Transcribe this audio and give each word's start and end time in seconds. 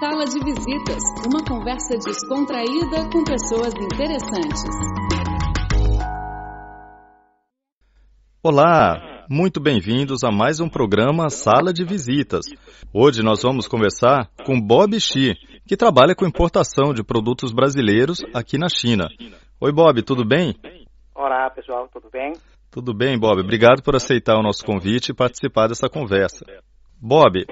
Sala 0.00 0.24
de 0.24 0.40
Visitas, 0.40 1.02
uma 1.24 1.44
conversa 1.44 1.96
descontraída 1.96 3.08
com 3.12 3.22
pessoas 3.22 3.72
interessantes. 3.74 4.64
Olá, 8.42 9.24
muito 9.30 9.60
bem-vindos 9.60 10.24
a 10.24 10.32
mais 10.32 10.58
um 10.58 10.68
programa 10.68 11.30
Sala 11.30 11.72
de 11.72 11.84
Visitas. 11.84 12.44
Hoje 12.92 13.22
nós 13.22 13.42
vamos 13.42 13.68
conversar 13.68 14.28
com 14.44 14.60
Bob 14.60 14.98
Xi, 14.98 15.34
que 15.66 15.76
trabalha 15.76 16.14
com 16.14 16.26
importação 16.26 16.92
de 16.92 17.04
produtos 17.04 17.52
brasileiros 17.52 18.18
aqui 18.34 18.58
na 18.58 18.68
China. 18.68 19.08
Oi, 19.60 19.72
Bob, 19.72 20.02
tudo 20.02 20.26
bem? 20.26 20.54
Olá, 21.14 21.48
pessoal, 21.50 21.88
tudo 21.92 22.10
bem? 22.10 22.32
Tudo 22.68 22.92
bem, 22.92 23.16
Bob. 23.16 23.40
Obrigado 23.40 23.80
por 23.82 23.94
aceitar 23.94 24.36
o 24.36 24.42
nosso 24.42 24.64
convite 24.64 25.12
e 25.12 25.14
participar 25.14 25.68
dessa 25.68 25.88
conversa. 25.88 26.44
Bob, 27.00 27.44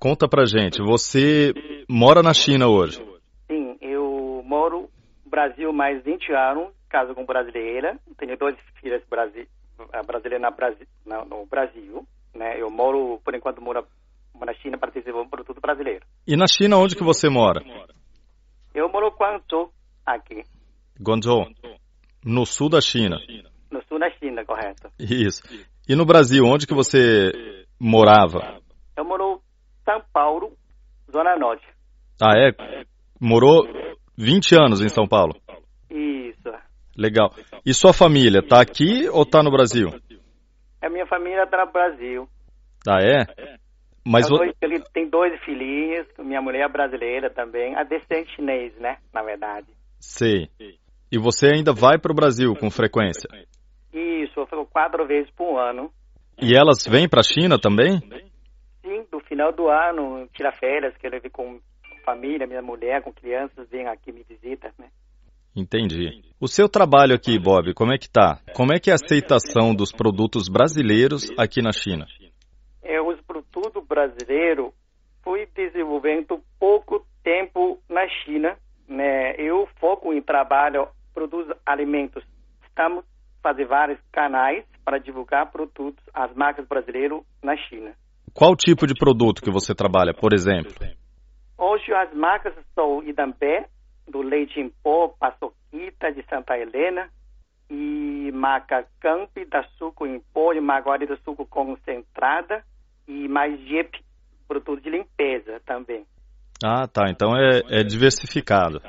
conta 0.00 0.26
pra 0.26 0.46
gente, 0.46 0.82
você 0.82 1.52
mora 1.88 2.22
na 2.22 2.32
China 2.32 2.68
hoje? 2.68 3.04
Sim, 3.46 3.76
eu 3.82 4.42
moro 4.46 4.88
no 5.24 5.30
Brasil 5.30 5.72
mais 5.72 6.02
20 6.02 6.32
anos, 6.32 6.68
caso 6.88 7.14
com 7.14 7.26
brasileira. 7.26 7.98
Tenho 8.16 8.36
dois 8.38 8.56
filhos 8.80 9.02
brasi 9.08 9.46
brasileiros 10.06 10.42
na 10.42 10.50
Brasi 10.50 10.88
na, 11.06 11.24
no 11.24 11.46
Brasil. 11.46 12.06
Né? 12.34 12.60
Eu 12.60 12.70
moro, 12.70 13.20
por 13.24 13.34
enquanto, 13.34 13.60
moro 13.60 13.86
na 14.40 14.54
China 14.54 14.78
para 14.78 14.90
desenvolver 14.90 15.26
um 15.26 15.30
produto 15.30 15.60
brasileiro. 15.60 16.04
E 16.26 16.34
na 16.34 16.46
China, 16.46 16.78
onde 16.78 16.96
que 16.96 17.04
você 17.04 17.28
mora? 17.28 17.60
Eu 18.74 18.88
moro 18.88 19.08
em 19.08 19.10
Guangzhou, 19.10 19.70
aqui. 20.06 20.42
Guangzhou, 20.98 21.46
no 22.24 22.46
sul 22.46 22.70
da 22.70 22.80
China. 22.80 23.18
No 23.70 23.82
sul 23.84 23.98
da 23.98 24.10
China, 24.12 24.44
correto. 24.44 24.90
Isso. 24.98 25.42
E 25.88 25.94
no 25.94 26.06
Brasil, 26.06 26.44
onde 26.44 26.66
que 26.66 26.74
você 26.74 27.32
morava? 27.78 28.59
São 29.90 30.02
Paulo, 30.12 30.52
Zona 31.10 31.36
Norte. 31.36 31.66
Ah, 32.22 32.38
é? 32.38 32.84
Morou 33.20 33.66
20 34.16 34.54
anos 34.54 34.80
em 34.80 34.88
São 34.88 35.08
Paulo? 35.08 35.34
Isso. 35.90 36.48
Legal. 36.96 37.30
E 37.66 37.74
sua 37.74 37.92
família, 37.92 38.40
tá 38.40 38.60
aqui 38.60 39.08
ou 39.08 39.26
tá 39.26 39.42
no 39.42 39.50
Brasil? 39.50 39.88
A 40.80 40.88
minha 40.88 41.06
família 41.06 41.44
tá 41.44 41.66
no 41.66 41.72
Brasil. 41.72 42.28
Ah, 42.86 42.98
é? 43.02 43.56
Mas 44.06 44.28
dois, 44.28 44.52
ele 44.62 44.80
tem 44.94 45.10
dois 45.10 45.38
filhinhos, 45.44 46.06
minha 46.20 46.40
mulher 46.40 46.66
é 46.66 46.68
brasileira 46.68 47.28
também, 47.28 47.74
a 47.74 47.82
descendente 47.82 48.34
chinês, 48.36 48.72
né, 48.78 48.96
na 49.12 49.22
verdade. 49.22 49.66
Sei. 49.98 50.48
E 51.10 51.18
você 51.18 51.48
ainda 51.48 51.72
vai 51.72 51.98
para 51.98 52.12
o 52.12 52.14
Brasil 52.14 52.54
com 52.54 52.70
frequência? 52.70 53.28
Isso, 53.92 54.38
eu 54.38 54.46
fico 54.46 54.66
quatro 54.66 55.04
vezes 55.06 55.30
por 55.32 55.58
ano. 55.58 55.90
E 56.40 56.56
elas 56.56 56.86
vêm 56.86 57.08
para 57.08 57.20
a 57.20 57.24
China 57.24 57.58
também? 57.58 58.00
No 59.12 59.20
final 59.20 59.52
do 59.52 59.68
ano, 59.68 60.28
tira 60.34 60.52
férias, 60.52 60.96
que 60.96 61.06
eu 61.06 61.20
vir 61.20 61.30
com 61.30 61.60
família, 62.04 62.46
minha 62.46 62.62
mulher, 62.62 63.02
com 63.02 63.12
crianças, 63.12 63.68
vem 63.68 63.86
aqui 63.86 64.12
me 64.12 64.22
visita, 64.22 64.72
né? 64.78 64.88
Entendi. 65.54 66.22
O 66.40 66.46
seu 66.46 66.68
trabalho 66.68 67.14
aqui, 67.14 67.38
Bob, 67.38 67.74
como 67.74 67.92
é 67.92 67.98
que 67.98 68.08
tá? 68.08 68.38
Como 68.54 68.72
é 68.72 68.78
que 68.78 68.90
é 68.90 68.92
a 68.92 68.94
aceitação 68.94 69.74
dos 69.74 69.92
produtos 69.92 70.48
brasileiros 70.48 71.28
aqui 71.36 71.60
na 71.60 71.72
China? 71.72 72.06
É, 72.82 73.00
os 73.00 73.20
produtos 73.22 73.84
brasileiros 73.86 74.72
fui 75.22 75.46
desenvolvendo 75.54 76.40
pouco 76.58 77.04
tempo 77.22 77.78
na 77.88 78.08
China, 78.08 78.56
né? 78.88 79.34
Eu 79.36 79.68
foco 79.80 80.12
em 80.12 80.22
trabalho, 80.22 80.88
produzo 81.12 81.54
alimentos. 81.66 82.24
Estamos 82.68 83.04
fazendo 83.42 83.68
vários 83.68 83.98
canais 84.12 84.64
para 84.84 84.98
divulgar 84.98 85.50
produtos, 85.50 86.02
as 86.14 86.32
marcas 86.34 86.66
brasileiras 86.66 87.20
na 87.42 87.56
China. 87.56 87.92
Qual 88.32 88.56
tipo 88.56 88.86
de 88.86 88.94
produto 88.94 89.42
que 89.42 89.50
você 89.50 89.74
trabalha, 89.74 90.14
por 90.14 90.32
exemplo? 90.32 90.72
Hoje 91.58 91.92
as 91.92 92.12
marcas 92.14 92.54
são 92.74 93.02
Idambé, 93.02 93.66
do 94.08 94.22
leite 94.22 94.58
em 94.58 94.70
pó, 94.82 95.08
Paçoquita 95.08 96.12
de 96.12 96.24
Santa 96.28 96.56
Helena 96.56 97.08
e 97.70 98.30
marca 98.32 98.84
Camp 99.00 99.30
da 99.48 99.62
suco 99.78 100.06
em 100.06 100.20
pó 100.32 100.52
e 100.52 100.60
Margarida 100.60 101.16
suco 101.24 101.46
concentrada 101.46 102.64
e 103.06 103.28
mais 103.28 103.58
Jeep, 103.66 104.02
produto 104.48 104.82
de 104.82 104.90
limpeza 104.90 105.60
também. 105.64 106.04
Ah, 106.64 106.86
tá. 106.88 107.04
Então 107.08 107.36
é, 107.36 107.80
é 107.80 107.82
diversificado. 107.82 108.80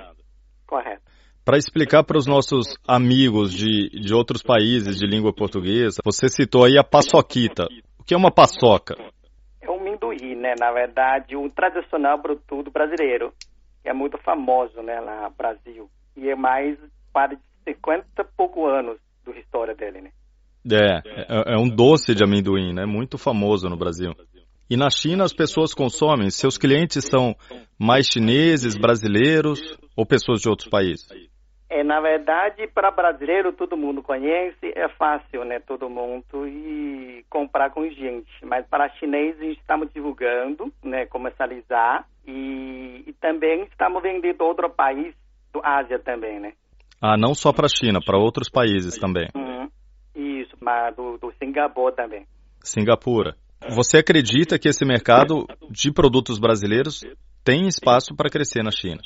Correto. 0.65 1.01
Para 1.43 1.57
explicar 1.57 2.03
para 2.03 2.17
os 2.17 2.27
nossos 2.27 2.75
amigos 2.87 3.51
de, 3.51 3.89
de 3.89 4.13
outros 4.13 4.43
países 4.43 4.97
de 4.97 5.07
língua 5.07 5.33
portuguesa, 5.33 5.97
você 6.05 6.27
citou 6.29 6.65
aí 6.65 6.77
a 6.77 6.83
paçoquita. 6.83 7.67
O 7.99 8.03
que 8.03 8.13
é 8.13 8.17
uma 8.17 8.31
paçoca? 8.31 8.95
Né? 10.35 10.55
Na 10.59 10.71
verdade, 10.71 11.35
um 11.35 11.49
tradicional 11.49 12.19
produto 12.19 12.71
brasileiro. 12.71 13.33
Que 13.81 13.89
é 13.89 13.93
muito 13.93 14.17
famoso, 14.19 14.81
né, 14.81 14.99
lá 14.99 15.23
no 15.23 15.35
Brasil. 15.35 15.89
E 16.15 16.29
é 16.29 16.35
mais 16.35 16.77
para 17.11 17.35
50 17.63 18.05
e 18.19 18.23
pouco 18.37 18.67
anos 18.67 18.97
do 19.25 19.31
história 19.31 19.73
dele, 19.73 20.01
né? 20.01 20.11
É, 20.69 21.51
é, 21.51 21.53
é 21.55 21.57
um 21.57 21.67
doce 21.67 22.13
de 22.13 22.23
amendoim, 22.23 22.73
né? 22.73 22.85
Muito 22.85 23.17
famoso 23.17 23.67
no 23.67 23.75
Brasil. 23.75 24.13
E 24.69 24.77
na 24.77 24.89
China 24.89 25.23
as 25.23 25.33
pessoas 25.33 25.73
consomem, 25.73 26.29
seus 26.29 26.57
clientes 26.57 27.03
são 27.05 27.35
mais 27.77 28.07
chineses, 28.07 28.77
brasileiros 28.77 29.59
ou 29.97 30.05
pessoas 30.05 30.39
de 30.39 30.47
outros 30.47 30.69
países? 30.69 31.07
É, 31.73 31.85
na 31.85 32.01
verdade, 32.01 32.67
para 32.67 32.91
brasileiro 32.91 33.53
todo 33.53 33.77
mundo 33.77 34.03
conhece, 34.03 34.73
é 34.75 34.89
fácil, 34.89 35.45
né? 35.45 35.57
Todo 35.61 35.89
mundo 35.89 36.45
e 36.45 37.23
comprar 37.29 37.69
com 37.69 37.89
gente. 37.89 38.29
Mas 38.43 38.67
para 38.67 38.89
chineses 38.97 39.57
estamos 39.57 39.87
divulgando, 39.93 40.69
né? 40.83 41.05
Comercializar 41.05 42.05
e, 42.27 43.05
e 43.07 43.13
também 43.21 43.63
estamos 43.63 44.03
vendendo 44.03 44.41
outro 44.41 44.69
país 44.69 45.15
do 45.53 45.61
Ásia 45.63 45.97
também, 45.97 46.41
né? 46.41 46.51
Ah, 47.01 47.15
não 47.17 47.33
só 47.33 47.53
para 47.53 47.67
a 47.67 47.69
China, 47.69 48.01
para 48.05 48.17
outros 48.17 48.49
países 48.49 48.99
também. 48.99 49.29
Uhum. 49.33 49.69
Isso, 50.13 50.57
mas 50.59 50.93
do, 50.93 51.17
do 51.19 51.31
Singapura 51.39 51.95
também. 51.95 52.25
Singapura. 52.59 53.37
Você 53.69 53.99
acredita 53.99 54.59
que 54.59 54.67
esse 54.67 54.83
mercado 54.83 55.45
de 55.69 55.89
produtos 55.89 56.37
brasileiros 56.37 57.01
tem 57.45 57.65
espaço 57.65 58.13
para 58.13 58.29
crescer 58.29 58.61
na 58.61 58.71
China? 58.71 58.99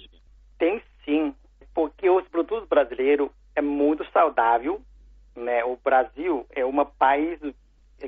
Brasileiros 2.75 3.29
é 3.55 3.61
muito 3.61 4.05
saudável, 4.11 4.81
né? 5.35 5.63
O 5.63 5.77
Brasil 5.83 6.45
é 6.51 6.65
um 6.65 6.85
país 6.85 7.39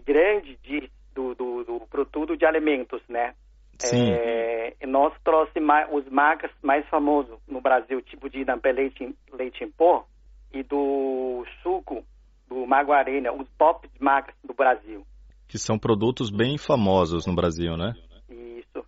grande 0.06 0.58
de, 0.64 0.90
do, 1.16 1.34
do, 1.34 1.64
do 1.64 1.80
produto 1.90 2.36
de 2.36 2.46
alimentos, 2.46 3.02
né? 3.08 3.34
Sim. 3.80 4.12
É, 4.12 4.74
nós 4.88 5.14
trouxe 5.24 5.60
mais, 5.60 5.88
os 5.92 6.06
marcas 6.10 6.52
mais 6.62 6.86
famosos 6.90 7.38
no 7.48 7.62
Brasil, 7.62 8.02
tipo 8.02 8.30
de 8.30 8.44
Dampé 8.44 8.72
leite, 8.72 9.16
leite 9.32 9.64
em 9.64 9.70
pó 9.70 10.06
e 10.52 10.64
do 10.64 11.46
suco 11.62 12.04
do 12.48 12.66
Maguarena, 12.66 13.32
os 13.32 13.48
top 13.58 13.88
marcas 14.00 14.36
do 14.44 14.54
Brasil. 14.54 15.06
Que 15.48 15.58
são 15.58 15.78
produtos 15.78 16.30
bem 16.30 16.58
famosos 16.58 17.26
no 17.26 17.36
Brasil, 17.36 17.78
né? 17.78 17.94
Isso. 18.30 18.86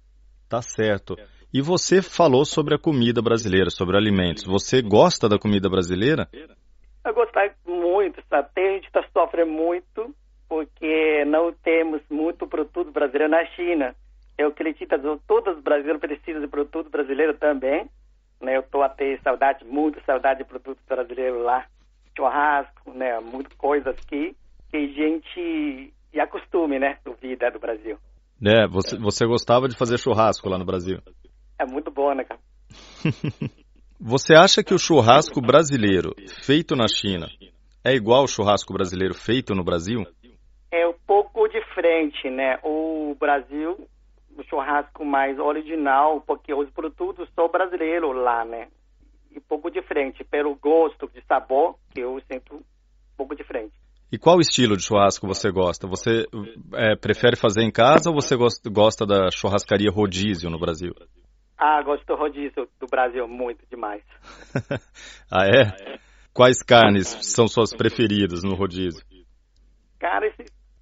Tá 0.49 0.61
certo. 0.61 1.15
E 1.51 1.61
você 1.61 1.99
falou 1.99 2.45
sobre 2.45 2.75
a 2.75 2.77
comida 2.77 3.23
brasileira, 3.23 3.71
sobre 3.71 3.97
alimentos. 3.97 4.43
Você 4.45 4.83
gosta 4.83 5.27
da 5.27 5.39
comida 5.39 5.67
brasileira? 5.67 6.29
Eu 7.03 7.13
gostei 7.13 7.51
muito, 7.65 8.21
sabe? 8.29 8.49
A 8.55 8.71
gente 8.73 8.85
está 8.85 9.03
sofrendo 9.11 9.51
muito 9.51 10.13
porque 10.47 11.25
não 11.25 11.51
temos 11.51 12.01
muito 12.07 12.45
produto 12.45 12.91
brasileiro 12.91 13.31
na 13.31 13.43
China. 13.47 13.95
Eu 14.37 14.49
acredito 14.49 14.87
que 14.87 15.19
todos 15.27 15.57
os 15.57 15.63
brasileiros 15.63 15.99
precisam 15.99 16.39
de 16.39 16.47
produto 16.47 16.89
brasileiro 16.91 17.33
também. 17.33 17.89
Né? 18.39 18.57
Eu 18.57 18.61
estou 18.61 18.83
a 18.83 18.89
ter 18.89 19.19
saudade, 19.21 19.65
muita 19.65 19.99
saudade 20.05 20.43
de 20.43 20.45
produto 20.45 20.79
brasileiro 20.87 21.41
lá. 21.41 21.65
Churrasco, 22.15 22.91
né? 22.93 23.19
Muitas 23.19 23.53
coisas 23.53 23.95
que, 24.01 24.35
que 24.69 24.77
a 24.77 24.87
gente 24.87 25.93
acostume, 26.19 26.77
né? 26.77 26.97
Do 27.03 27.13
vida 27.13 27.49
do 27.49 27.59
Brasil. 27.59 27.97
É, 28.45 28.67
você, 28.67 28.97
você 28.97 29.25
gostava 29.25 29.67
de 29.67 29.75
fazer 29.75 29.97
churrasco 29.97 30.47
lá 30.47 30.57
no 30.57 30.65
Brasil. 30.65 30.99
É 31.59 31.65
muito 31.65 31.91
bom, 31.91 32.13
né, 32.15 32.23
cara? 32.23 32.39
você 33.99 34.33
acha 34.33 34.63
que 34.63 34.73
o 34.73 34.79
churrasco 34.79 35.41
brasileiro 35.41 36.15
feito 36.45 36.73
na 36.73 36.87
China 36.87 37.27
é 37.83 37.93
igual 37.93 38.21
ao 38.21 38.27
churrasco 38.27 38.73
brasileiro 38.73 39.13
feito 39.13 39.53
no 39.53 39.63
Brasil? 39.63 40.05
É 40.71 40.87
um 40.87 40.95
pouco 41.05 41.47
diferente, 41.49 42.29
né? 42.29 42.59
O 42.63 43.13
Brasil, 43.19 43.87
o 44.37 44.43
churrasco 44.43 45.03
mais 45.03 45.37
original, 45.37 46.21
porque 46.21 46.53
os 46.53 46.69
produtos 46.69 47.27
são 47.35 47.49
brasileiros 47.49 48.15
lá, 48.15 48.45
né? 48.45 48.67
E 49.31 49.37
um 49.37 49.41
pouco 49.41 49.69
diferente, 49.69 50.23
pelo 50.23 50.55
gosto 50.55 51.09
de 51.13 51.21
sabor, 51.27 51.75
que 51.93 51.99
eu 51.99 52.19
sinto 52.31 52.55
um 52.55 52.63
pouco 53.17 53.35
diferente. 53.35 53.73
E 54.11 54.17
qual 54.17 54.39
estilo 54.39 54.75
de 54.75 54.83
churrasco 54.83 55.27
você 55.27 55.51
gosta? 55.51 55.87
Você 55.87 56.25
é, 56.73 56.95
prefere 56.95 57.35
fazer 57.35 57.61
em 57.61 57.71
casa 57.71 58.09
ou 58.09 58.15
você 58.15 58.35
gosta, 58.35 58.69
gosta 58.69 59.05
da 59.05 59.29
churrascaria 59.29 59.91
rodízio 59.91 60.49
no 60.49 60.59
Brasil? 60.59 60.93
Ah, 61.61 61.83
gosto 61.83 62.05
do 62.05 62.15
rodízio 62.15 62.69
do 62.79 62.87
Brasil 62.87 63.27
muito 63.27 63.65
demais. 63.69 64.01
ah, 65.29 65.45
é? 65.45 65.99
Quais 66.33 66.63
carnes 66.63 67.09
são 67.21 67.49
suas 67.49 67.75
preferidas 67.75 68.43
no 68.43 68.55
rodízio? 68.55 69.03
Cara, 69.99 70.33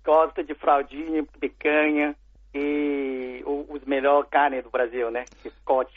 gosta 0.05 0.43
de 0.43 0.53
fraldinha, 0.53 1.25
picanha 1.39 2.15
e 2.53 3.41
os 3.43 3.83
melhores 3.85 4.29
carnes 4.29 4.63
do 4.63 4.69
Brasil, 4.69 5.09
né? 5.09 5.25
Scott. 5.61 5.91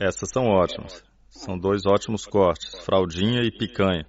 Essas 0.00 0.28
são 0.34 0.48
ótimas. 0.48 1.04
São 1.28 1.56
dois 1.56 1.86
ótimos 1.86 2.26
cortes, 2.26 2.84
fraldinha 2.84 3.40
e 3.42 3.52
picanha. 3.52 4.04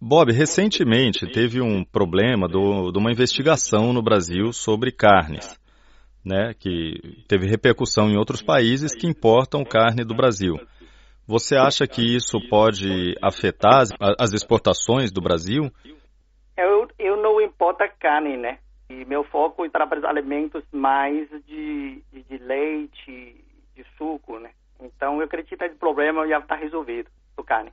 Bob, 0.00 0.32
recentemente 0.32 1.26
teve 1.32 1.60
um 1.60 1.84
problema 1.84 2.46
do, 2.46 2.92
de 2.92 2.98
uma 2.98 3.10
investigação 3.10 3.92
no 3.92 4.02
Brasil 4.02 4.52
sobre 4.52 4.92
carnes, 4.92 5.58
né, 6.24 6.54
que 6.58 7.24
teve 7.28 7.46
repercussão 7.46 8.08
em 8.08 8.16
outros 8.16 8.42
países 8.42 8.94
que 8.94 9.06
importam 9.06 9.64
carne 9.64 10.04
do 10.04 10.14
Brasil. 10.14 10.54
Você 11.26 11.56
acha 11.56 11.86
que 11.86 12.02
isso 12.02 12.38
pode 12.50 13.14
afetar 13.22 13.80
as, 13.80 13.90
as 14.18 14.32
exportações 14.32 15.10
do 15.10 15.22
Brasil? 15.22 15.70
Eu, 16.56 16.88
eu 16.98 17.16
não 17.16 17.40
importo 17.40 17.82
a 17.82 17.88
carne, 17.88 18.36
né? 18.36 18.58
E 18.90 19.04
meu 19.06 19.24
foco 19.24 19.64
é 19.64 19.70
trabalhar 19.70 20.10
alimentos 20.10 20.62
mais 20.70 21.28
de, 21.46 22.02
de, 22.12 22.22
de, 22.22 22.38
leite, 22.38 23.42
de 23.74 23.84
suco, 23.96 24.38
né? 24.38 24.50
Então 24.80 25.18
eu 25.18 25.24
acredito 25.24 25.58
que 25.58 25.74
o 25.74 25.78
problema 25.78 26.28
já 26.28 26.38
está 26.38 26.54
resolvido 26.54 27.08
do 27.36 27.42
carne. 27.42 27.72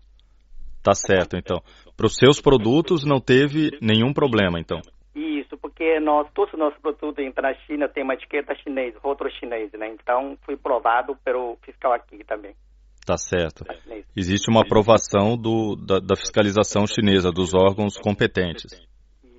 Tá 0.82 0.94
certo, 0.94 1.38
então. 1.38 1.62
Para 1.96 2.08
os 2.08 2.16
seus 2.16 2.42
produtos 2.42 3.06
não 3.06 3.20
teve 3.20 3.78
nenhum 3.82 4.14
problema, 4.14 4.60
então. 4.60 4.80
Porque 5.62 6.00
nós, 6.00 6.28
todos 6.34 6.54
os 6.54 6.60
nossos 6.60 6.80
produtos 6.82 7.24
entram 7.24 7.50
na 7.50 7.56
China 7.66 7.88
tem 7.88 8.04
uma 8.04 8.16
etiqueta 8.16 8.56
chinesa, 8.56 8.98
rótulo 9.00 9.30
chinês, 9.32 9.72
né? 9.74 9.90
Então 9.90 10.38
foi 10.44 10.58
provado 10.58 11.16
pelo 11.24 11.56
fiscal 11.64 11.94
aqui 11.94 12.24
também. 12.24 12.56
Tá 13.06 13.18
certo. 13.18 13.66
Existe 14.16 14.50
uma 14.50 14.62
aprovação 14.62 15.36
do, 15.36 15.76
da, 15.76 16.00
da 16.00 16.16
fiscalização 16.16 16.86
chinesa, 16.86 17.32
dos 17.32 17.54
órgãos 17.54 17.98
competentes. 17.98 18.80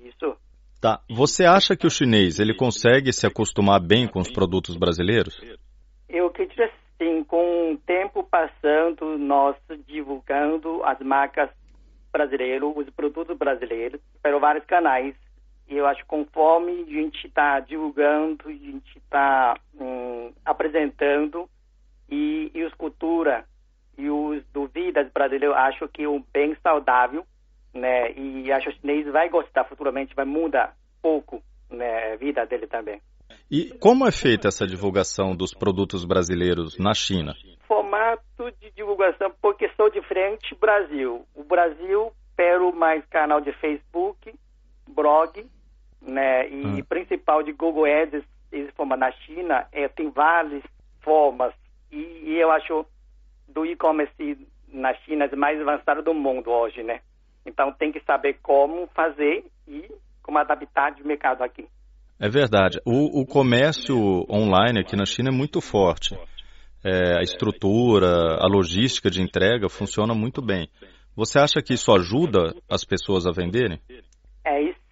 Isso. 0.03 0.35
Tá. 0.81 1.01
Você 1.09 1.45
acha 1.45 1.75
que 1.75 1.87
o 1.87 1.89
chinês 1.89 2.39
ele 2.39 2.55
consegue 2.55 3.11
se 3.13 3.25
acostumar 3.25 3.79
bem 3.81 4.07
com 4.07 4.19
os 4.19 4.31
produtos 4.31 4.75
brasileiros? 4.75 5.39
Eu 6.09 6.27
acredito 6.27 6.61
assim, 6.61 7.23
com 7.23 7.73
o 7.73 7.77
tempo 7.77 8.23
passando, 8.23 9.17
nós 9.17 9.55
divulgando 9.87 10.83
as 10.83 10.99
marcas 10.99 11.49
brasileiras, 12.11 12.69
os 12.75 12.89
produtos 12.91 13.37
brasileiros, 13.37 13.99
para 14.21 14.37
vários 14.37 14.65
canais. 14.65 15.15
E 15.67 15.77
eu 15.77 15.85
acho 15.87 16.01
que 16.01 16.07
conforme 16.07 16.83
a 16.83 16.85
gente 16.85 17.27
está 17.27 17.59
divulgando, 17.59 18.47
a 18.47 18.51
gente 18.51 18.97
está 18.97 19.55
hum, 19.79 20.31
apresentando 20.45 21.49
e, 22.09 22.51
e 22.53 22.63
os 22.63 22.73
cultura 22.73 23.45
e 23.97 24.09
os 24.09 24.43
dúvidas 24.53 25.11
brasileiros, 25.11 25.55
acho 25.55 25.87
que 25.87 26.05
o 26.05 26.23
bem 26.33 26.55
saudável, 26.61 27.25
né? 27.73 28.11
E 28.13 28.51
acho 28.51 28.69
que 28.69 28.75
o 28.75 28.79
chinês 28.81 29.07
vai 29.11 29.29
gostar 29.29 29.63
futuramente, 29.65 30.15
vai 30.15 30.25
mudar 30.25 30.75
pouco, 31.01 31.43
né, 31.69 32.13
a 32.13 32.15
vida 32.15 32.45
dele 32.45 32.65
também. 32.65 33.01
E 33.51 33.71
como 33.77 34.07
é 34.07 34.11
feita 34.11 34.47
essa 34.47 34.65
divulgação 34.65 35.35
dos 35.35 35.53
produtos 35.53 36.05
brasileiros 36.05 36.77
na 36.79 36.93
China? 36.93 37.35
Formato 37.67 38.51
de 38.59 38.71
divulgação, 38.71 39.31
porque 39.41 39.69
sou 39.75 39.89
diferente 39.89 40.55
Brasil. 40.55 41.25
O 41.35 41.43
Brasil, 41.43 42.11
pelo 42.35 42.71
mais 42.73 43.05
canal 43.07 43.41
de 43.41 43.51
Facebook, 43.53 44.33
blog, 44.87 45.45
né, 46.05 46.47
e 46.49 46.81
ah. 46.81 46.85
principal 46.87 47.43
de 47.43 47.51
Google 47.53 47.85
Ads, 47.85 48.23
forma 48.75 48.95
na 48.95 49.11
China, 49.11 49.65
é, 49.71 49.87
tem 49.87 50.09
várias 50.09 50.63
formas. 51.01 51.53
E, 51.91 51.97
e 51.97 52.39
eu 52.39 52.51
acho 52.51 52.85
do 53.47 53.65
e-commerce 53.65 54.37
na 54.71 54.93
China 54.95 55.25
é 55.25 55.35
mais 55.35 55.59
avançado 55.61 56.01
do 56.01 56.13
mundo 56.13 56.49
hoje, 56.49 56.81
né? 56.83 56.99
Então 57.45 57.71
tem 57.71 57.91
que 57.91 57.99
saber 58.01 58.39
como 58.41 58.87
fazer 58.87 59.45
e 59.67 59.87
como 60.21 60.39
adaptar 60.39 60.91
de 60.91 61.05
mercado 61.05 61.43
aqui. 61.43 61.67
É 62.19 62.29
verdade. 62.29 62.79
O, 62.85 63.21
o 63.21 63.25
comércio 63.25 63.95
online 64.29 64.79
aqui 64.79 64.95
na 64.95 65.05
China 65.05 65.29
é 65.29 65.31
muito 65.31 65.61
forte. 65.61 66.17
É, 66.83 67.17
a 67.17 67.21
estrutura, 67.21 68.37
a 68.39 68.47
logística 68.47 69.09
de 69.09 69.21
entrega 69.21 69.69
funciona 69.69 70.13
muito 70.13 70.41
bem. 70.41 70.69
Você 71.15 71.37
acha 71.37 71.61
que 71.61 71.73
isso 71.73 71.91
ajuda 71.91 72.55
as 72.69 72.83
pessoas 72.83 73.27
a 73.27 73.31
venderem? 73.31 73.79
É, 74.43 74.73
se 74.73 74.82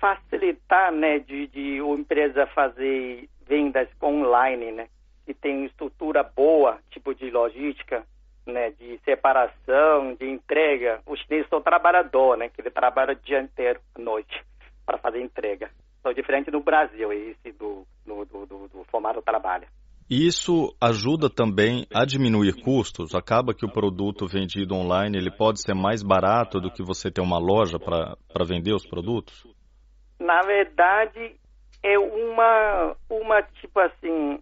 facilitar, 0.00 0.92
né, 0.92 1.18
de, 1.18 1.46
de 1.48 1.80
uma 1.80 1.96
empresa 1.96 2.46
fazer 2.48 3.28
vendas 3.46 3.88
online, 4.02 4.72
né? 4.72 4.88
Que 5.24 5.34
tem 5.34 5.64
estrutura 5.64 6.22
boa, 6.22 6.78
tipo 6.90 7.14
de 7.14 7.30
logística, 7.30 8.04
né, 8.46 8.70
de 8.70 8.98
separação, 9.04 10.14
de 10.14 10.28
entrega. 10.28 11.00
Os 11.06 11.20
chineses 11.20 11.48
são 11.48 11.60
trabalhador, 11.60 12.36
né, 12.36 12.48
que 12.48 12.60
ele 12.60 12.70
trabalha 12.70 13.12
o 13.12 13.16
dia 13.16 13.40
inteiro, 13.40 13.80
à 13.94 14.00
noite, 14.00 14.42
para 14.86 14.98
fazer 14.98 15.20
entrega 15.20 15.70
são 16.08 16.12
diferentes 16.12 16.50
do 16.52 16.60
Brasil, 16.60 17.12
esse 17.12 17.52
do, 17.58 17.86
do, 18.06 18.24
do, 18.24 18.68
do 18.68 18.84
formato 18.90 19.20
trabalho. 19.22 19.66
Isso 20.08 20.74
ajuda 20.80 21.28
também 21.28 21.86
a 21.94 22.06
diminuir 22.06 22.62
custos? 22.62 23.14
Acaba 23.14 23.52
que 23.52 23.66
o 23.66 23.70
produto 23.70 24.26
vendido 24.26 24.74
online 24.74 25.18
ele 25.18 25.30
pode 25.30 25.60
ser 25.60 25.74
mais 25.74 26.02
barato 26.02 26.60
do 26.60 26.70
que 26.70 26.82
você 26.82 27.10
ter 27.10 27.20
uma 27.20 27.38
loja 27.38 27.78
para 27.78 28.44
vender 28.46 28.72
os 28.72 28.86
produtos? 28.86 29.46
Na 30.18 30.42
verdade, 30.42 31.36
é 31.82 31.98
uma, 31.98 32.96
uma 33.08 33.42
tipo 33.42 33.78
assim, 33.80 34.40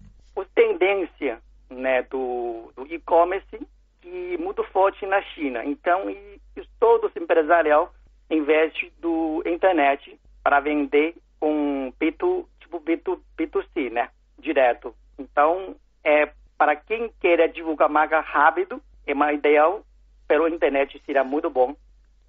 tendência 0.55 1.41
né, 1.71 2.03
do, 2.03 2.73
do 2.75 2.87
e-commerce 2.87 3.59
que 4.01 4.39
muito 4.39 4.63
forte 4.65 5.05
na 5.07 5.21
China. 5.23 5.65
Então, 5.65 6.09
e, 6.11 6.41
e 6.57 6.63
todos 6.79 7.11
os 7.11 7.17
empresarial 7.17 7.93
investem 8.31 8.91
do 8.99 9.43
internet 9.47 10.19
para 10.43 10.61
vender 10.61 11.15
com 11.41 11.93
B2, 12.01 12.47
tipo 12.61 12.81
B2, 12.81 13.19
B2C, 13.37 13.91
né? 13.91 14.09
Direto. 14.39 14.95
Então, 15.19 15.77
é, 16.03 16.31
para 16.57 16.77
quem 16.77 17.11
quer 17.21 17.49
divulgar 17.49 17.89
marca 17.89 18.21
rápido, 18.21 18.81
é 19.07 19.13
uma 19.13 19.33
ideal 19.33 19.85
pela 20.27 20.51
internet 20.51 21.01
seria 21.05 21.23
muito 21.23 21.49
bom 21.51 21.77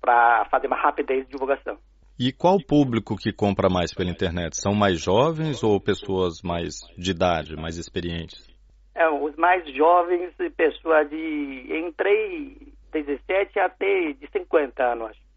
para 0.01 0.45
fazer 0.45 0.67
uma 0.67 0.75
rapidez 0.75 1.25
de 1.25 1.31
divulgação. 1.31 1.77
E 2.19 2.31
qual 2.31 2.57
público 2.57 3.15
que 3.15 3.31
compra 3.31 3.69
mais 3.69 3.93
pela 3.93 4.09
internet? 4.09 4.59
São 4.59 4.73
mais 4.73 4.99
jovens 4.99 5.63
ou 5.63 5.79
pessoas 5.79 6.41
mais 6.41 6.79
de 6.97 7.11
idade, 7.11 7.55
mais 7.55 7.77
experientes? 7.77 8.47
É, 8.95 9.07
os 9.07 9.35
mais 9.35 9.63
jovens, 9.75 10.33
pessoas 10.55 11.07
de 11.09 11.67
entre 11.69 12.73
17 12.91 13.59
até 13.59 14.13
de 14.13 14.27
50 14.31 14.83
anos, 14.83 15.11
acho 15.11 15.27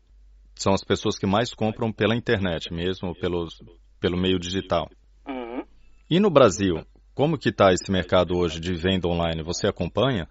são 0.60 0.74
as 0.74 0.84
pessoas 0.84 1.18
que 1.18 1.26
mais 1.26 1.54
compram 1.54 1.90
pela 1.90 2.14
internet 2.14 2.72
mesmo, 2.72 3.14
pelos, 3.14 3.62
pelo 3.98 4.18
meio 4.18 4.38
digital. 4.38 4.88
Uhum. 5.26 5.64
E 6.10 6.20
no 6.20 6.30
Brasil, 6.30 6.84
como 7.14 7.38
que 7.38 7.48
está 7.48 7.72
esse 7.72 7.90
mercado 7.90 8.36
hoje 8.36 8.60
de 8.60 8.74
venda 8.74 9.08
online? 9.08 9.42
Você 9.42 9.66
acompanha? 9.66 10.28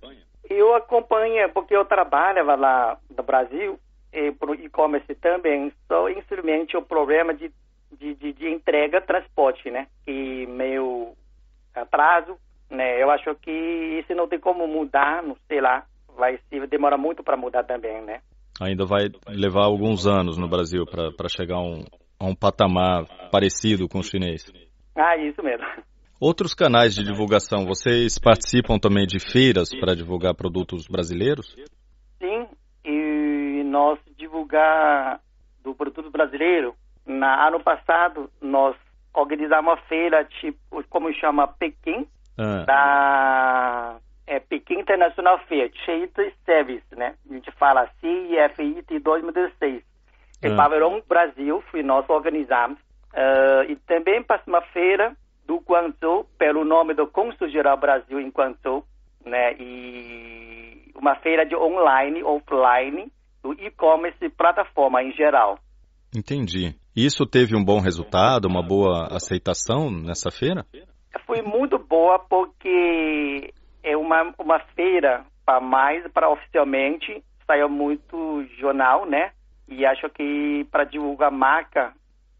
Eu 0.47 0.75
acompanho 0.75 1.51
porque 1.51 1.75
eu 1.75 1.83
trabalhava 1.83 2.55
lá 2.55 2.99
no 3.09 3.23
Brasil 3.23 3.79
e 4.13 4.31
para 4.31 4.51
o 4.51 4.55
e-commerce 4.55 5.13
também. 5.15 5.71
Só 5.87 6.09
infelizmente 6.09 6.75
o 6.75 6.81
problema 6.81 7.33
de, 7.33 7.51
de, 7.99 8.13
de, 8.15 8.33
de 8.33 8.49
entrega, 8.49 9.01
transporte, 9.01 9.69
né? 9.69 9.87
E 10.07 10.45
meio 10.47 11.13
atraso, 11.75 12.37
né? 12.69 13.01
Eu 13.01 13.09
acho 13.11 13.33
que 13.35 13.51
isso 13.51 14.13
não 14.15 14.27
tem 14.27 14.39
como 14.39 14.67
mudar, 14.67 15.23
não 15.23 15.35
sei 15.47 15.61
lá. 15.61 15.85
Vai 16.15 16.37
se 16.49 16.67
demora 16.67 16.97
muito 16.97 17.23
para 17.23 17.37
mudar 17.37 17.63
também, 17.63 18.01
né? 18.01 18.21
ainda 18.59 18.85
vai 18.85 19.09
levar 19.27 19.65
alguns 19.65 20.05
anos 20.05 20.37
no 20.37 20.47
Brasil 20.47 20.85
para 20.85 21.29
chegar 21.29 21.55
a 21.55 21.61
um, 21.61 21.83
a 22.19 22.25
um 22.25 22.35
patamar 22.35 23.05
parecido 23.31 23.87
com 23.87 23.99
o 23.99 24.03
chinês. 24.03 24.51
Ah, 24.95 25.15
isso 25.17 25.41
mesmo. 25.41 25.65
Outros 26.19 26.53
canais 26.53 26.93
de 26.93 27.03
divulgação, 27.03 27.65
vocês 27.65 28.19
participam 28.19 28.77
também 28.77 29.05
de 29.07 29.19
feiras 29.19 29.69
para 29.69 29.95
divulgar 29.95 30.35
produtos 30.35 30.85
brasileiros? 30.85 31.55
Nós 33.79 33.97
divulgar 34.17 35.21
do 35.63 35.73
produto 35.73 36.11
brasileiro. 36.11 36.75
Na 37.05 37.47
ano 37.47 37.61
passado 37.61 38.29
nós 38.41 38.75
organizamos 39.13 39.71
uma 39.71 39.77
feira 39.83 40.25
tipo 40.25 40.83
como 40.89 41.13
chama 41.13 41.47
Pequim 41.47 42.05
ah. 42.37 42.65
da 42.65 43.95
é 44.27 44.37
Pequim 44.37 44.79
International 44.79 45.39
Fair, 45.47 45.71
Trade 45.85 46.35
Service, 46.45 46.85
né? 46.91 47.15
A 47.29 47.33
gente 47.33 47.49
fala 47.51 47.89
CIFIT 48.01 48.99
2016. 48.99 49.81
Ah. 49.81 50.47
Em 50.47 50.55
Pavilhão 50.57 51.01
Brasil, 51.07 51.63
foi 51.71 51.81
nós 51.81 52.07
organizamos. 52.09 52.77
Uh, 53.13 53.63
e 53.71 53.75
também 53.87 54.21
para 54.21 54.41
uma 54.45 54.61
feira 54.73 55.15
do 55.47 55.55
Guangzhou, 55.57 56.25
pelo 56.37 56.65
nome 56.65 56.93
do 56.93 57.07
Consul 57.07 57.47
Geral 57.47 57.77
Brasil 57.77 58.19
em 58.19 58.27
Guangzhou, 58.29 58.83
né? 59.25 59.53
E 59.57 60.91
uma 60.95 61.15
feira 61.15 61.45
de 61.45 61.55
online, 61.55 62.21
offline, 62.23 63.09
do 63.53 63.63
e-commerce 63.63 64.17
e 64.21 64.29
plataforma 64.29 65.01
em 65.03 65.11
geral. 65.13 65.59
Entendi. 66.15 66.75
Isso 66.95 67.25
teve 67.25 67.55
um 67.55 67.63
bom 67.63 67.79
resultado, 67.79 68.47
uma 68.47 68.61
boa 68.61 69.07
aceitação 69.11 69.89
nessa 69.91 70.31
feira? 70.31 70.65
Foi 71.25 71.41
muito 71.41 71.77
boa 71.77 72.19
porque 72.19 73.53
é 73.83 73.95
uma, 73.95 74.33
uma 74.37 74.59
feira 74.75 75.23
para 75.45 75.59
mais, 75.59 76.03
para 76.11 76.29
oficialmente, 76.29 77.23
saiu 77.45 77.69
muito 77.69 78.45
jornal, 78.59 79.05
né? 79.05 79.31
E 79.67 79.85
acho 79.85 80.09
que 80.09 80.65
para 80.71 80.83
divulgar 80.83 81.31
marca, 81.31 81.93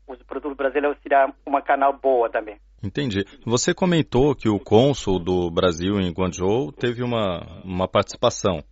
os 0.07 0.21
produtos 0.23 0.57
brasileiros 0.57 0.97
será 1.01 1.31
uma 1.45 1.61
canal 1.61 1.93
boa 1.93 2.29
também. 2.29 2.57
Entendi. 2.83 3.25
Você 3.45 3.73
comentou 3.73 4.33
que 4.35 4.49
o 4.49 4.59
cônsul 4.59 5.19
do 5.19 5.51
Brasil 5.51 5.99
em 5.99 6.11
Guangzhou 6.11 6.71
teve 6.71 7.03
uma, 7.03 7.61
uma 7.63 7.87
participação. 7.87 8.63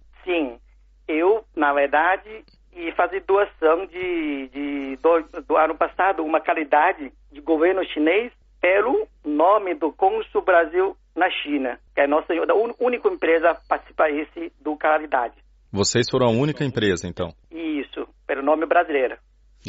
Na 1.68 1.74
verdade, 1.74 2.46
ia 2.74 2.96
fazer 2.96 3.26
doação 3.28 3.86
de, 3.88 4.48
de 4.48 4.96
do, 5.04 5.42
do 5.46 5.58
ano 5.58 5.76
passado 5.76 6.24
uma 6.24 6.40
qualidade 6.40 7.12
de 7.30 7.42
governo 7.42 7.84
chinês 7.84 8.32
pelo 8.62 9.06
nome 9.26 9.76
do 9.76 9.92
cônsul 9.92 10.42
Brasil 10.44 10.96
na 11.14 11.30
China, 11.30 11.78
que 11.94 12.00
é 12.00 12.06
a 12.06 12.08
nossa 12.08 12.32
a 12.32 12.56
única 12.82 13.10
empresa 13.10 13.50
a 13.50 13.56
participar 13.68 14.10
esse 14.12 14.50
do 14.62 14.78
qualidade. 14.78 15.36
Vocês 15.70 16.08
foram 16.10 16.28
a 16.28 16.32
única 16.32 16.64
empresa, 16.64 17.06
então? 17.06 17.34
Isso, 17.52 18.08
pelo 18.26 18.42
nome 18.42 18.66
brasileiro. 18.66 19.18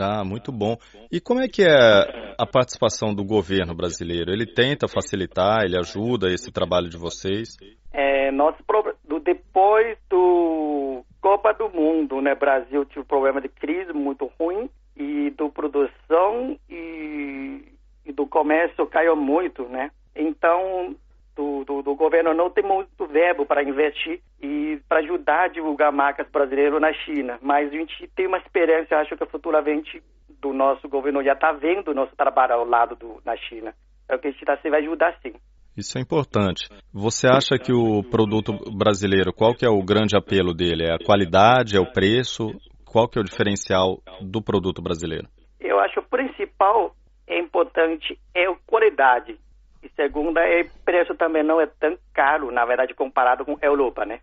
Ah, 0.00 0.22
muito 0.24 0.52
bom. 0.52 0.76
E 1.10 1.20
como 1.20 1.40
é 1.40 1.48
que 1.48 1.64
é 1.64 2.36
a 2.38 2.46
participação 2.46 3.12
do 3.12 3.24
governo 3.24 3.74
brasileiro? 3.74 4.30
Ele 4.30 4.46
tenta 4.46 4.86
facilitar, 4.86 5.64
ele 5.64 5.76
ajuda 5.76 6.28
esse 6.28 6.52
trabalho 6.52 6.88
de 6.88 6.96
vocês? 6.96 7.56
É, 7.92 8.30
nosso 8.30 8.62
depois 9.28 9.98
do 10.08 10.87
Copa 11.20 11.52
do 11.52 11.68
Mundo, 11.68 12.20
né, 12.20 12.34
Brasil 12.34 12.84
tive 12.84 13.00
um 13.00 13.04
problema 13.04 13.40
de 13.40 13.48
crise 13.48 13.92
muito 13.92 14.30
ruim 14.38 14.70
e 14.96 15.30
do 15.30 15.50
produção 15.50 16.58
e, 16.68 17.64
e 18.04 18.12
do 18.12 18.26
comércio 18.26 18.86
caiu 18.86 19.16
muito, 19.16 19.64
né? 19.64 19.90
Então 20.14 20.96
do, 21.38 21.64
do, 21.64 21.82
do, 21.82 21.94
governo 21.94 22.34
não 22.34 22.50
tem 22.50 22.64
muito 22.64 23.06
verbo 23.06 23.46
para 23.46 23.62
investir 23.62 24.20
e 24.42 24.80
para 24.88 24.98
ajudar 24.98 25.42
a 25.42 25.48
divulgar 25.48 25.92
marcas 25.92 26.28
brasileiras 26.28 26.80
na 26.80 26.92
China. 26.92 27.38
Mas 27.40 27.68
a 27.68 27.76
gente 27.76 28.08
tem 28.08 28.26
uma 28.26 28.38
experiência, 28.38 28.98
acho 28.98 29.16
que 29.16 29.26
futuramente 29.26 30.02
do 30.40 30.52
nosso 30.52 30.88
governo 30.88 31.22
já 31.22 31.34
está 31.34 31.52
vendo 31.52 31.92
o 31.92 31.94
nosso 31.94 32.14
trabalho 32.16 32.54
ao 32.54 32.64
lado 32.64 32.96
do, 32.96 33.22
na 33.24 33.36
China. 33.36 33.72
É 34.08 34.16
o 34.16 34.18
que 34.18 34.28
a 34.28 34.30
gente 34.32 34.44
se 34.62 34.70
vai 34.70 34.80
ajudar 34.80 35.16
sim. 35.22 35.34
Isso 35.78 35.96
é 35.96 36.00
importante. 36.00 36.68
Você 36.92 37.28
acha 37.28 37.56
que 37.56 37.72
o 37.72 38.02
produto 38.02 38.52
brasileiro, 38.76 39.32
qual 39.32 39.54
que 39.54 39.64
é 39.64 39.68
o 39.68 39.80
grande 39.80 40.16
apelo 40.16 40.52
dele? 40.52 40.82
É 40.82 40.94
a 40.94 40.98
qualidade, 40.98 41.76
é 41.76 41.80
o 41.80 41.92
preço? 41.92 42.50
Qual 42.84 43.08
que 43.08 43.16
é 43.16 43.22
o 43.22 43.24
diferencial 43.24 44.02
do 44.20 44.42
produto 44.42 44.82
brasileiro? 44.82 45.28
Eu 45.60 45.78
acho 45.78 45.94
que 45.94 46.00
o 46.00 46.02
principal 46.02 46.96
é 47.28 47.38
importante 47.38 48.18
é 48.34 48.48
a 48.48 48.56
qualidade 48.66 49.38
e 49.80 49.88
segunda, 49.94 50.40
é 50.40 50.64
preço 50.84 51.14
também 51.14 51.44
não 51.44 51.60
é 51.60 51.66
tão 51.66 51.96
caro, 52.12 52.50
na 52.50 52.64
verdade, 52.64 52.92
comparado 52.92 53.44
com 53.44 53.56
a 53.62 53.66
Europa, 53.66 54.04
né? 54.04 54.18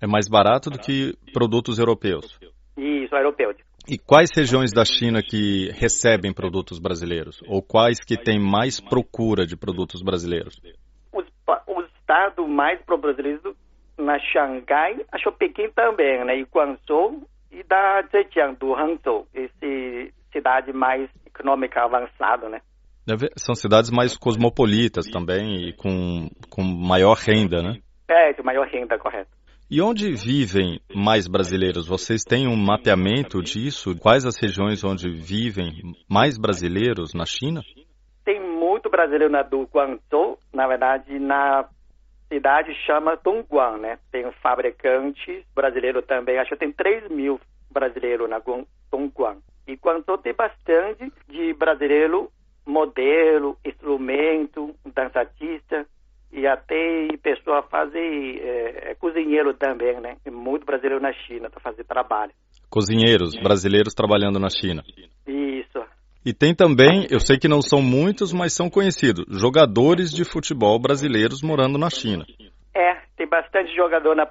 É 0.00 0.06
mais 0.06 0.28
barato 0.28 0.70
do 0.70 0.78
que 0.78 1.12
produtos 1.32 1.80
europeus. 1.80 2.38
Isso, 2.76 3.16
europeu. 3.16 3.52
E 3.88 3.98
quais 3.98 4.30
regiões 4.36 4.70
da 4.72 4.84
China 4.84 5.20
que 5.20 5.70
recebem 5.72 6.32
produtos 6.32 6.78
brasileiros? 6.78 7.40
Ou 7.48 7.60
quais 7.60 7.98
que 7.98 8.16
têm 8.16 8.38
mais 8.38 8.78
procura 8.78 9.44
de 9.44 9.56
produtos 9.56 10.02
brasileiros? 10.02 10.60
Estados 12.10 12.48
mais 12.48 12.80
brasileiros 12.84 13.54
na 13.96 14.18
Xangai, 14.18 14.96
acho 15.12 15.30
Pequim 15.30 15.70
também, 15.70 16.24
né? 16.24 16.40
E 16.40 16.42
Guangzhou 16.42 17.22
e 17.52 17.62
da 17.62 18.02
Zhejiang, 18.10 18.56
do 18.56 18.74
Hangzhou, 18.74 19.28
esse 19.32 20.12
cidade 20.32 20.72
mais 20.72 21.08
econômica 21.24 21.84
avançada, 21.84 22.48
né? 22.48 22.60
São 23.36 23.54
cidades 23.54 23.92
mais 23.92 24.16
cosmopolitas 24.16 25.06
também 25.06 25.68
e 25.68 25.72
com, 25.72 26.28
com 26.50 26.62
maior 26.64 27.14
renda, 27.14 27.62
né? 27.62 27.78
É, 28.08 28.32
de 28.32 28.42
maior 28.42 28.66
renda, 28.66 28.98
correto. 28.98 29.30
E 29.70 29.80
onde 29.80 30.12
vivem 30.12 30.80
mais 30.92 31.28
brasileiros? 31.28 31.86
Vocês 31.86 32.24
têm 32.24 32.48
um 32.48 32.56
mapeamento 32.56 33.40
disso? 33.40 33.96
Quais 33.96 34.26
as 34.26 34.36
regiões 34.36 34.82
onde 34.82 35.08
vivem 35.08 35.94
mais 36.10 36.36
brasileiros 36.36 37.14
na 37.14 37.24
China? 37.24 37.60
Tem 38.24 38.40
muito 38.40 38.90
brasileiro 38.90 39.30
na 39.30 39.44
do 39.44 39.62
Guangzhou, 39.72 40.40
na 40.52 40.66
verdade, 40.66 41.16
na 41.20 41.68
cidade 42.30 42.72
chama 42.86 43.16
Dongguan, 43.16 43.78
né? 43.78 43.98
Tem 44.12 44.30
fabricantes 44.40 45.44
brasileiros 45.54 46.06
também, 46.06 46.38
acho 46.38 46.50
que 46.50 46.56
tem 46.56 46.72
3 46.72 47.10
mil 47.10 47.40
brasileiros 47.70 48.30
na 48.30 48.40
Dongguan. 48.90 49.38
E 49.66 49.74
Guangzhou 49.74 50.18
tem 50.18 50.32
bastante 50.32 51.12
de 51.28 51.52
brasileiro 51.54 52.30
modelo, 52.66 53.56
instrumento, 53.64 54.74
dança 54.94 55.20
artista 55.20 55.86
e 56.32 56.46
até 56.46 57.08
pessoa 57.22 57.62
fazer 57.62 57.98
é, 57.98 58.90
é, 58.90 58.94
cozinheiro 58.94 59.52
também, 59.54 60.00
né? 60.00 60.16
Tem 60.22 60.32
muito 60.32 60.64
brasileiro 60.64 61.02
na 61.02 61.12
China 61.12 61.50
para 61.50 61.60
fazer 61.60 61.84
trabalho. 61.84 62.32
Cozinheiros 62.68 63.34
brasileiros 63.42 63.92
trabalhando 63.94 64.38
na 64.38 64.48
China. 64.48 64.82
E 66.24 66.34
tem 66.34 66.54
também, 66.54 67.06
eu 67.10 67.18
sei 67.18 67.38
que 67.38 67.48
não 67.48 67.62
são 67.62 67.80
muitos, 67.80 68.32
mas 68.32 68.52
são 68.52 68.68
conhecidos, 68.68 69.24
jogadores 69.40 70.10
de 70.12 70.24
futebol 70.24 70.78
brasileiros 70.78 71.42
morando 71.42 71.78
na 71.78 71.88
China. 71.88 72.26
É, 72.74 72.96
tem 73.16 73.26
bastante 73.26 73.74
jogador 73.74 74.14
na, 74.14 74.28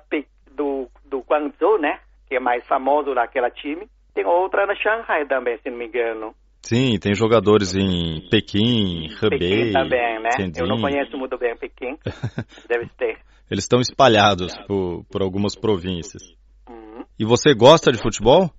do, 0.56 0.88
do 1.06 1.20
Guangzhou, 1.22 1.80
né? 1.80 2.00
Que 2.28 2.36
é 2.36 2.40
mais 2.40 2.66
famoso 2.68 3.14
naquela 3.16 3.50
time. 3.50 3.88
Tem 4.14 4.26
outra 4.26 4.68
na 4.68 4.76
Shanghai 4.76 5.26
também, 5.26 5.58
se 5.64 5.70
não 5.70 5.78
me 5.78 5.88
engano. 5.88 6.36
Sim, 6.62 7.00
tem 7.00 7.16
jogadores 7.16 7.76
em 7.76 8.28
Pequim, 8.30 9.08
Hebei. 9.22 9.40
Pequim 9.40 9.72
também, 9.72 10.22
né? 10.22 10.30
Eu 10.58 10.68
não 10.68 10.80
conheço 10.80 11.18
muito 11.18 11.38
bem 11.38 11.56
Pequim. 11.58 11.98
Deve 12.68 12.88
ter. 12.98 13.18
Eles 13.50 13.64
estão 13.64 13.80
espalhados 13.80 14.56
por, 14.68 15.04
por 15.06 15.22
algumas 15.24 15.56
províncias. 15.56 16.22
Uhum. 16.70 17.04
E 17.18 17.26
você 17.26 17.56
gosta 17.56 17.92
de 17.92 17.98
futebol? 17.98 18.52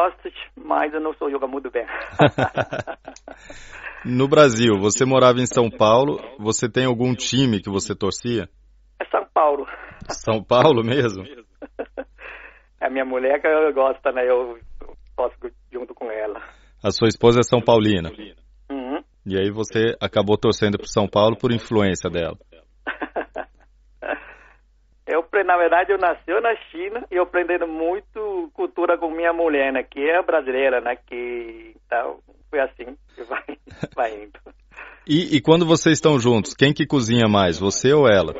Gosto, 0.00 0.30
mas 0.56 0.94
eu 0.94 1.00
não 1.00 1.12
sou 1.14 1.30
jogar 1.30 1.46
muito 1.46 1.70
bem. 1.70 1.84
no 4.02 4.26
Brasil, 4.26 4.78
você 4.80 5.04
morava 5.04 5.40
em 5.40 5.46
São 5.46 5.68
Paulo. 5.68 6.18
Você 6.38 6.70
tem 6.70 6.86
algum 6.86 7.14
time 7.14 7.60
que 7.60 7.68
você 7.68 7.94
torcia? 7.94 8.48
É 8.98 9.04
São 9.10 9.26
Paulo. 9.34 9.66
São 10.08 10.42
Paulo 10.42 10.82
mesmo? 10.82 11.22
A 12.80 12.88
minha 12.88 13.04
mulher 13.04 13.42
que 13.42 13.72
gosta, 13.72 14.10
né? 14.10 14.26
Eu 14.26 14.58
posso 15.14 15.36
junto 15.70 15.94
com 15.94 16.10
ela. 16.10 16.40
A 16.82 16.90
sua 16.90 17.08
esposa 17.08 17.40
é 17.40 17.42
São 17.42 17.60
Paulina. 17.60 18.10
Uhum. 18.70 19.04
E 19.26 19.36
aí 19.36 19.50
você 19.50 19.94
acabou 20.00 20.38
torcendo 20.38 20.78
para 20.78 20.86
São 20.86 21.06
Paulo 21.06 21.36
por 21.36 21.52
influência 21.52 22.08
dela. 22.08 22.38
Eu, 25.40 25.44
na 25.44 25.56
verdade, 25.56 25.92
eu 25.92 25.98
nasci 25.98 26.30
na 26.40 26.54
China 26.70 27.04
e 27.10 27.16
eu 27.16 27.24
aprendendo 27.24 27.66
muito 27.66 28.50
cultura 28.54 28.96
com 28.96 29.10
minha 29.10 29.32
mulher, 29.32 29.72
né? 29.72 29.82
Que 29.82 30.00
é 30.00 30.22
brasileira, 30.22 30.80
né? 30.80 30.96
Que 30.96 31.74
então 31.86 32.20
foi 32.48 32.60
assim 32.60 32.96
que 33.14 33.22
vai, 33.24 33.44
vai 33.94 34.24
indo. 34.24 34.38
E, 35.06 35.36
e 35.36 35.40
quando 35.40 35.66
vocês 35.66 35.96
estão 35.96 36.18
juntos, 36.18 36.54
quem 36.54 36.72
que 36.72 36.86
cozinha 36.86 37.26
mais, 37.28 37.58
você 37.58 37.92
ou 37.92 38.08
ela? 38.08 38.32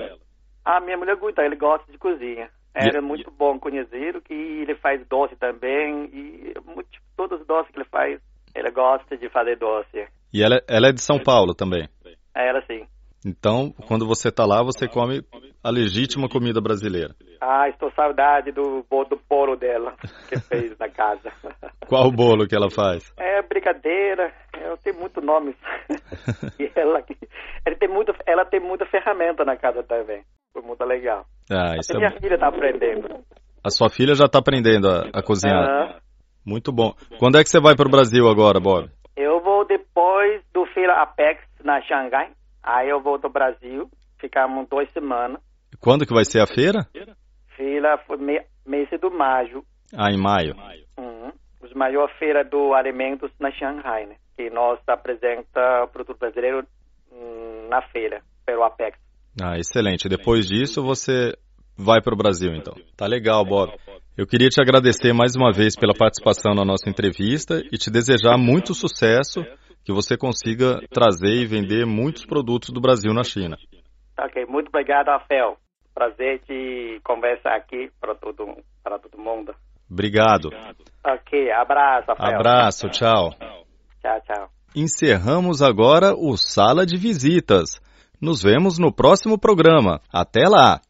Ah, 0.64 0.80
minha 0.80 0.96
mulher 0.96 1.16
gosta, 1.16 1.42
ele 1.42 1.56
gosta 1.56 1.90
de 1.90 1.98
cozinha. 1.98 2.48
Era 2.72 2.98
é 2.98 3.00
muito 3.00 3.30
bom 3.32 3.58
conhecer 3.58 4.20
que 4.22 4.32
ele 4.32 4.76
faz 4.76 5.04
doce 5.08 5.34
também 5.36 6.04
e 6.12 6.54
muito, 6.64 6.88
todos 7.16 7.40
os 7.40 7.46
doces 7.46 7.72
que 7.72 7.78
ele 7.78 7.88
faz 7.90 8.20
ele 8.54 8.70
gosta 8.70 9.16
de 9.16 9.28
fazer 9.28 9.56
doce. 9.56 10.06
E 10.32 10.42
ela, 10.42 10.60
ela 10.68 10.88
é 10.88 10.92
de 10.92 11.00
São 11.00 11.18
Paulo 11.18 11.54
também? 11.54 11.88
É, 12.34 12.48
ela 12.48 12.62
sim. 12.66 12.86
Então, 13.24 13.72
quando 13.86 14.06
você 14.06 14.28
está 14.28 14.44
lá, 14.46 14.62
você 14.62 14.88
come 14.88 15.22
a 15.62 15.70
legítima 15.70 16.28
comida 16.28 16.60
brasileira. 16.60 17.14
Ah, 17.40 17.68
estou 17.68 17.90
saudade 17.92 18.52
do, 18.52 18.84
do 18.88 19.20
bolo 19.28 19.56
dela, 19.56 19.94
que 20.28 20.38
fez 20.40 20.76
na 20.78 20.88
casa. 20.88 21.32
Qual 21.86 22.06
o 22.06 22.12
bolo 22.12 22.46
que 22.46 22.54
ela 22.54 22.70
faz? 22.70 23.12
É 23.18 23.42
brigadeira, 23.42 24.32
eu 24.60 24.76
tenho 24.78 24.98
muitos 24.98 25.22
nomes. 25.22 25.56
e 26.58 26.70
ela, 26.74 27.02
ela, 27.64 27.76
tem 27.76 27.88
muito, 27.88 28.14
ela 28.26 28.44
tem 28.44 28.60
muita 28.60 28.86
ferramenta 28.86 29.44
na 29.44 29.56
casa 29.56 29.82
também. 29.82 30.22
Foi 30.52 30.62
muito 30.62 30.84
legal. 30.84 31.24
Ah, 31.50 31.76
isso 31.78 31.92
Até 31.92 32.04
é 32.04 32.08
minha 32.08 32.20
filha 32.20 32.34
está 32.34 32.48
aprendendo. 32.48 33.24
A 33.62 33.70
sua 33.70 33.90
filha 33.90 34.14
já 34.14 34.24
está 34.24 34.38
aprendendo 34.38 34.88
a, 34.88 35.10
a 35.12 35.22
cozinhar? 35.22 36.00
Muito 36.44 36.72
bom. 36.72 36.94
Quando 37.18 37.38
é 37.38 37.42
que 37.42 37.50
você 37.50 37.60
vai 37.60 37.76
para 37.76 37.86
o 37.86 37.90
Brasil 37.90 38.28
agora, 38.28 38.58
Bob? 38.58 38.88
Eu 39.16 39.40
vou 39.40 39.66
depois 39.66 40.42
do 40.52 40.64
Feira 40.66 41.02
Apex 41.02 41.42
na 41.62 41.80
Xangai. 41.82 42.30
Aí 42.62 42.88
eu 42.88 43.00
vou 43.02 43.18
do 43.18 43.28
Brasil. 43.28 43.90
Ficamos 44.18 44.66
duas 44.68 44.90
semanas. 44.92 45.40
Quando 45.80 46.06
que 46.06 46.12
vai 46.12 46.24
ser 46.24 46.40
a 46.40 46.46
feira? 46.46 46.86
Feira 47.56 47.98
foi 48.06 48.18
me, 48.18 48.40
mês 48.66 48.88
de 48.90 49.10
maio. 49.10 49.64
Ah, 49.96 50.10
em 50.10 50.18
maio. 50.18 50.54
Uhum. 50.98 51.32
Os 51.62 51.72
maior 51.72 52.10
feira 52.18 52.44
do 52.44 52.74
alimentos 52.74 53.30
na 53.40 53.50
Xangai, 53.50 54.06
né? 54.06 54.16
Que 54.36 54.50
nós 54.50 54.78
apresenta 54.86 55.86
produto 55.92 56.18
brasileiro 56.18 56.66
hum, 57.10 57.68
na 57.68 57.80
feira, 57.88 58.22
pelo 58.44 58.62
Apex. 58.62 58.98
Ah, 59.42 59.56
excelente. 59.58 60.08
Depois 60.08 60.46
disso 60.46 60.82
você 60.82 61.34
vai 61.76 62.02
para 62.02 62.14
o 62.14 62.16
Brasil, 62.16 62.52
então. 62.54 62.74
Tá 62.96 63.06
legal, 63.06 63.44
Bob. 63.44 63.72
Eu 64.16 64.26
queria 64.26 64.48
te 64.48 64.60
agradecer 64.60 65.14
mais 65.14 65.34
uma 65.34 65.50
vez 65.50 65.74
pela 65.74 65.94
participação 65.94 66.54
na 66.54 66.64
nossa 66.64 66.90
entrevista 66.90 67.62
e 67.72 67.78
te 67.78 67.90
desejar 67.90 68.36
muito 68.36 68.74
sucesso, 68.74 69.40
que 69.82 69.92
você 69.92 70.16
consiga 70.16 70.78
trazer 70.90 71.36
e 71.36 71.46
vender 71.46 71.86
muitos 71.86 72.26
produtos 72.26 72.68
do 72.70 72.80
Brasil 72.82 73.14
na 73.14 73.22
China. 73.22 73.56
Ok, 74.18 74.44
muito 74.46 74.68
obrigado, 74.68 75.06
Rafael. 75.06 75.56
Prazer 76.00 76.40
de 76.48 76.98
conversar 77.04 77.54
aqui 77.54 77.90
para 78.00 78.14
todo, 78.14 78.56
para 78.82 78.98
todo 78.98 79.18
mundo. 79.18 79.54
Obrigado. 79.90 80.48
Ok, 81.04 81.52
abraço, 81.52 82.08
Rafael. 82.08 82.36
Abraço, 82.36 82.88
tchau. 82.88 83.34
Tchau, 84.00 84.20
tchau. 84.26 84.48
encerramos 84.74 85.60
agora 85.60 86.14
o 86.16 86.38
Sala 86.38 86.86
de 86.86 86.96
Visitas. 86.96 87.82
Nos 88.18 88.42
vemos 88.42 88.78
no 88.78 88.90
próximo 88.90 89.38
programa. 89.38 90.00
Até 90.10 90.48
lá! 90.48 90.80